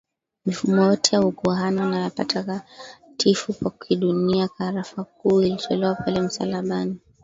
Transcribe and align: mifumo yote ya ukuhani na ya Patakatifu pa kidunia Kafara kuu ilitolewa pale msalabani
mifumo 0.45 0.81
yote 0.83 1.15
ya 1.15 1.21
ukuhani 1.21 1.79
na 1.79 1.99
ya 1.99 2.09
Patakatifu 2.09 3.53
pa 3.53 3.69
kidunia 3.69 4.47
Kafara 4.47 5.03
kuu 5.03 5.41
ilitolewa 5.41 5.95
pale 5.95 6.21
msalabani 6.21 6.99